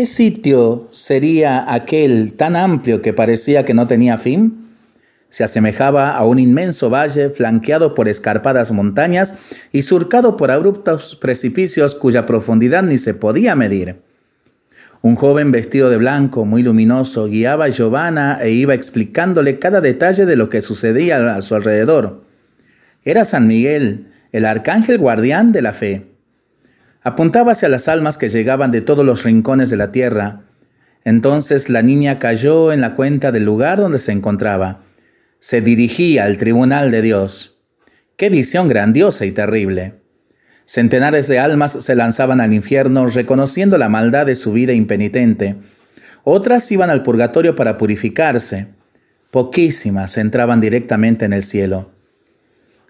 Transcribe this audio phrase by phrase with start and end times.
[0.00, 4.66] ¿Qué sitio sería aquel tan amplio que parecía que no tenía fin?
[5.28, 9.34] Se asemejaba a un inmenso valle flanqueado por escarpadas montañas
[9.72, 13.96] y surcado por abruptos precipicios cuya profundidad ni se podía medir.
[15.02, 20.24] Un joven vestido de blanco, muy luminoso, guiaba a Giovanna e iba explicándole cada detalle
[20.24, 22.24] de lo que sucedía a su alrededor.
[23.04, 26.09] Era San Miguel, el arcángel guardián de la fe.
[27.02, 30.42] Apuntaba hacia las almas que llegaban de todos los rincones de la tierra.
[31.04, 34.80] Entonces la niña cayó en la cuenta del lugar donde se encontraba.
[35.38, 37.58] Se dirigía al tribunal de Dios.
[38.16, 39.94] ¡Qué visión grandiosa y terrible!
[40.66, 45.56] Centenares de almas se lanzaban al infierno reconociendo la maldad de su vida impenitente.
[46.22, 48.68] Otras iban al purgatorio para purificarse.
[49.30, 51.90] Poquísimas entraban directamente en el cielo.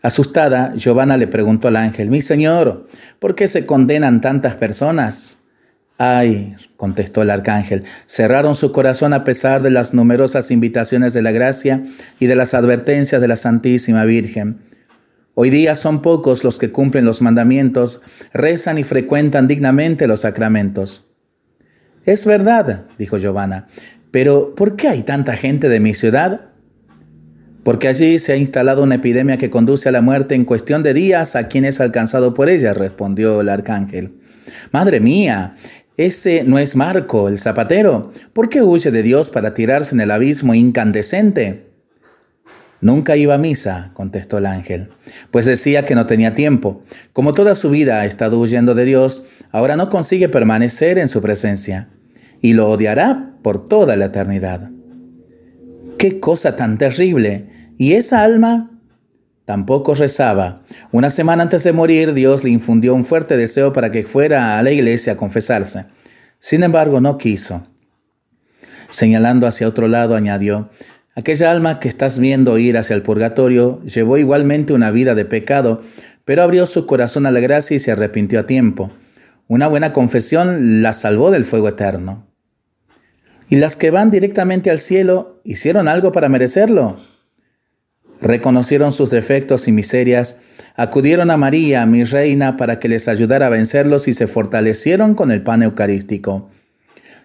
[0.03, 5.41] Asustada, Giovanna le preguntó al ángel, Mi señor, ¿por qué se condenan tantas personas?
[5.99, 11.31] Ay, contestó el arcángel, cerraron su corazón a pesar de las numerosas invitaciones de la
[11.31, 11.85] gracia
[12.19, 14.61] y de las advertencias de la Santísima Virgen.
[15.35, 18.01] Hoy día son pocos los que cumplen los mandamientos,
[18.33, 21.11] rezan y frecuentan dignamente los sacramentos.
[22.07, 23.67] Es verdad, dijo Giovanna,
[24.11, 26.50] pero ¿por qué hay tanta gente de mi ciudad
[27.63, 30.95] porque allí se ha instalado una epidemia que conduce a la muerte en cuestión de
[30.95, 34.13] días a quien es alcanzado por ella, respondió el arcángel.
[34.73, 35.57] Madre mía,
[35.97, 38.13] ese no es Marco, el zapatero.
[38.33, 41.67] ¿Por qué huye de Dios para tirarse en el abismo incandescente?
[42.81, 44.89] Nunca iba a misa, contestó el ángel,
[45.31, 46.83] pues decía que no tenía tiempo.
[47.13, 51.21] Como toda su vida ha estado huyendo de Dios, ahora no consigue permanecer en su
[51.21, 51.89] presencia,
[52.41, 54.71] y lo odiará por toda la eternidad.
[56.01, 57.75] ¡Qué cosa tan terrible!
[57.77, 58.71] ¿Y esa alma?
[59.45, 60.63] Tampoco rezaba.
[60.93, 64.63] Una semana antes de morir, Dios le infundió un fuerte deseo para que fuera a
[64.63, 65.85] la iglesia a confesarse.
[66.39, 67.67] Sin embargo, no quiso.
[68.89, 70.71] Señalando hacia otro lado, añadió,
[71.15, 75.83] Aquella alma que estás viendo ir hacia el purgatorio llevó igualmente una vida de pecado,
[76.25, 78.91] pero abrió su corazón a la gracia y se arrepintió a tiempo.
[79.49, 82.31] Una buena confesión la salvó del fuego eterno.
[83.51, 86.99] ¿Y las que van directamente al cielo hicieron algo para merecerlo?
[88.21, 90.41] Reconocieron sus defectos y miserias,
[90.77, 95.31] acudieron a María, mi reina, para que les ayudara a vencerlos y se fortalecieron con
[95.31, 96.51] el pan eucarístico.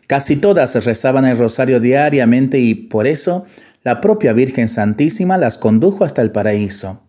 [0.07, 3.45] Casi todas rezaban el rosario diariamente y por eso
[3.83, 7.01] la propia Virgen Santísima las condujo hasta el paraíso.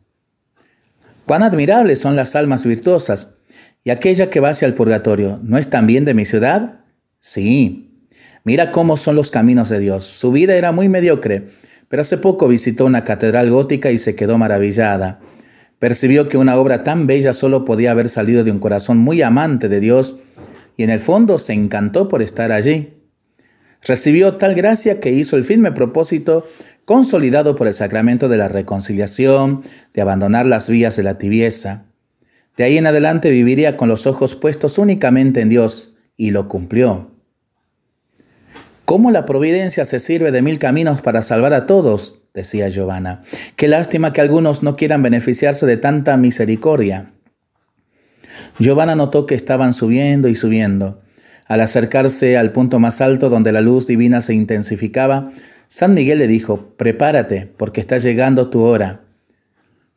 [1.27, 3.35] Cuán admirables son las almas virtuosas.
[3.83, 6.81] ¿Y aquella que va hacia el purgatorio no es también de mi ciudad?
[7.21, 7.86] Sí,
[8.47, 10.05] Mira cómo son los caminos de Dios.
[10.05, 11.49] Su vida era muy mediocre,
[11.89, 15.19] pero hace poco visitó una catedral gótica y se quedó maravillada.
[15.81, 19.69] Percibió que una obra tan bella solo podía haber salido de un corazón muy amante
[19.69, 20.21] de Dios
[20.77, 22.95] y en el fondo se encantó por estar allí.
[23.83, 26.47] Recibió tal gracia que hizo el firme propósito,
[26.85, 31.87] consolidado por el sacramento de la reconciliación, de abandonar las vías de la tibieza.
[32.57, 37.16] De ahí en adelante viviría con los ojos puestos únicamente en Dios, y lo cumplió.
[38.87, 42.23] ¿Cómo la providencia se sirve de mil caminos para salvar a todos?
[42.33, 43.23] decía Giovanna.
[43.57, 47.11] Qué lástima que algunos no quieran beneficiarse de tanta misericordia.
[48.61, 51.01] Giovanna notó que estaban subiendo y subiendo.
[51.47, 55.31] Al acercarse al punto más alto donde la luz divina se intensificaba,
[55.67, 59.01] San Miguel le dijo, prepárate, porque está llegando tu hora.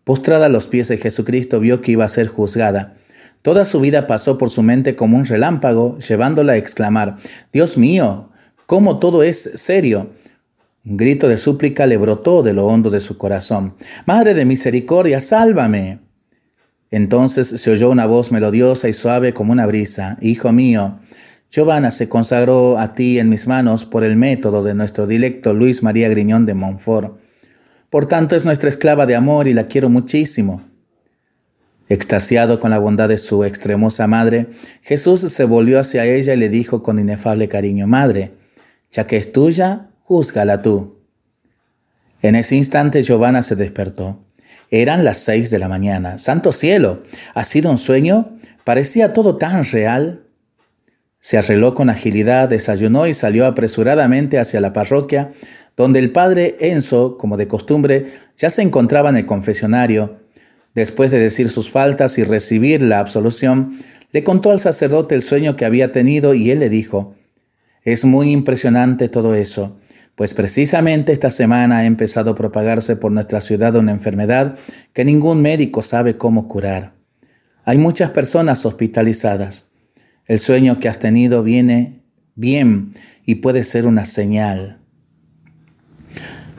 [0.03, 2.95] Postrada a los pies de Jesucristo vio que iba a ser juzgada.
[3.43, 7.17] Toda su vida pasó por su mente como un relámpago, llevándola a exclamar,
[7.53, 8.28] Dios mío,
[8.69, 10.11] cómo todo es serio.
[10.85, 13.73] Un grito de súplica le brotó de lo hondo de su corazón.
[14.05, 15.97] Madre de misericordia, sálvame.
[16.91, 20.19] Entonces se oyó una voz melodiosa y suave como una brisa.
[20.21, 20.99] Hijo mío,
[21.49, 25.81] Giovanna se consagró a ti en mis manos por el método de nuestro dilecto Luis
[25.81, 27.17] María Griñón de Montfort.
[27.89, 30.61] Por tanto es nuestra esclava de amor y la quiero muchísimo.
[31.87, 34.45] Extasiado con la bondad de su extremosa madre,
[34.83, 38.37] Jesús se volvió hacia ella y le dijo con inefable cariño, Madre,
[38.91, 40.99] ya que es tuya, júzgala tú.
[42.21, 44.19] En ese instante Giovanna se despertó.
[44.71, 46.17] Eran las seis de la mañana.
[46.17, 47.03] Santo cielo,
[47.33, 48.37] ¿ha sido un sueño?
[48.63, 50.23] Parecía todo tan real.
[51.19, 55.31] Se arregló con agilidad, desayunó y salió apresuradamente hacia la parroquia,
[55.75, 60.17] donde el padre Enzo, como de costumbre, ya se encontraba en el confesionario.
[60.75, 63.79] Después de decir sus faltas y recibir la absolución,
[64.11, 67.15] le contó al sacerdote el sueño que había tenido y él le dijo,
[67.83, 69.77] es muy impresionante todo eso,
[70.15, 74.57] pues precisamente esta semana ha empezado a propagarse por nuestra ciudad una enfermedad
[74.93, 76.93] que ningún médico sabe cómo curar.
[77.63, 79.69] Hay muchas personas hospitalizadas.
[80.25, 82.01] El sueño que has tenido viene
[82.35, 82.93] bien
[83.25, 84.79] y puede ser una señal.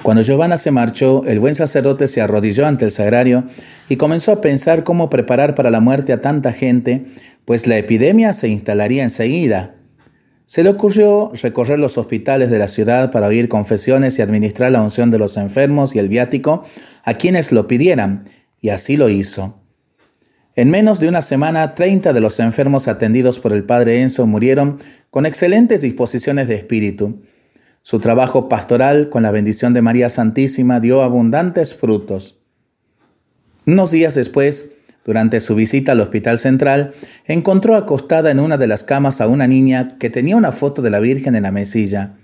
[0.03, 3.45] Cuando Giovanna se marchó, el buen sacerdote se arrodilló ante el sagrario
[3.91, 7.05] y comenzó a pensar cómo preparar para la muerte a tanta gente,
[7.45, 9.75] pues la epidemia se instalaría enseguida.
[10.51, 14.83] Se le ocurrió recorrer los hospitales de la ciudad para oír confesiones y administrar la
[14.83, 16.65] unción de los enfermos y el viático
[17.05, 18.25] a quienes lo pidieran,
[18.61, 19.61] y así lo hizo.
[20.57, 24.81] En menos de una semana, 30 de los enfermos atendidos por el padre Enzo murieron
[25.11, 27.23] con excelentes disposiciones de espíritu.
[27.83, 32.41] Su trabajo pastoral con la bendición de María Santísima dio abundantes frutos.
[33.67, 36.93] Unos días después, durante su visita al Hospital Central,
[37.25, 40.91] encontró acostada en una de las camas a una niña que tenía una foto de
[40.91, 42.17] la Virgen en la mesilla.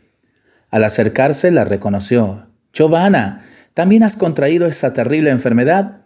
[0.71, 2.47] Al acercarse la reconoció.
[2.73, 3.45] Giovanna,
[3.75, 6.03] ¿también has contraído esa terrible enfermedad?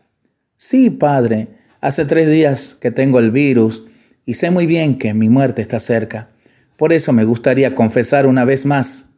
[0.56, 1.49] Sí, padre,
[1.81, 3.84] hace tres días que tengo el virus
[4.25, 6.28] y sé muy bien que mi muerte está cerca.
[6.76, 9.11] Por eso me gustaría confesar una vez más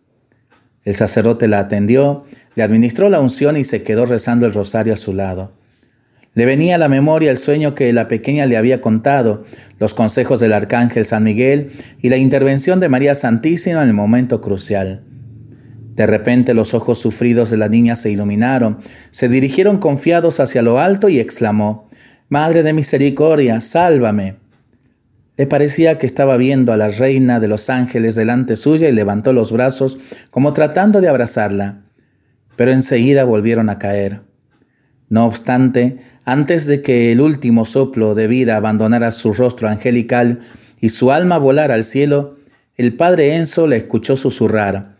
[0.84, 2.24] el sacerdote la atendió,
[2.56, 5.52] le administró la unción y se quedó rezando el rosario a su lado.
[6.34, 9.44] Le venía a la memoria el sueño que la pequeña le había contado,
[9.78, 14.40] los consejos del arcángel San Miguel y la intervención de María Santísima en el momento
[14.40, 15.02] crucial.
[15.94, 18.78] De repente los ojos sufridos de la niña se iluminaron,
[19.10, 21.90] se dirigieron confiados hacia lo alto y exclamó,
[22.30, 24.36] Madre de misericordia, sálvame.
[25.36, 29.34] Le parecía que estaba viendo a la reina de los ángeles delante suya y levantó
[29.34, 29.98] los brazos
[30.30, 31.82] como tratando de abrazarla,
[32.56, 34.22] pero enseguida volvieron a caer.
[35.10, 40.40] No obstante, antes de que el último soplo de vida abandonara su rostro angelical
[40.80, 42.36] y su alma volara al cielo,
[42.76, 44.96] el padre Enzo le escuchó susurrar,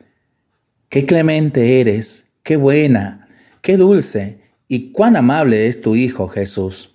[0.88, 3.28] Qué clemente eres, qué buena,
[3.62, 6.92] qué dulce y cuán amable es tu Hijo Jesús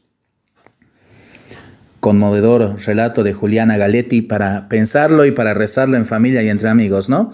[2.00, 7.10] conmovedor relato de Juliana Galetti para pensarlo y para rezarlo en familia y entre amigos,
[7.10, 7.34] ¿no?